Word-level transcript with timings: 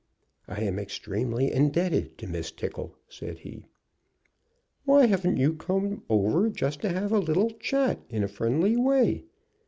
"I 0.47 0.63
am 0.63 0.79
extremely 0.79 1.51
indebted 1.53 2.17
to 2.17 2.27
Miss 2.27 2.51
Tickle," 2.51 2.95
said 3.07 3.37
he. 3.41 3.67
"Why 4.83 5.05
haven't 5.05 5.37
you 5.37 5.53
come 5.53 6.01
over 6.09 6.49
just 6.49 6.81
to 6.81 6.89
have 6.89 7.11
a 7.11 7.19
little 7.19 7.51
chat 7.51 7.99
in 8.09 8.23
a 8.23 8.27
friendly 8.27 8.75
way? 8.75 9.25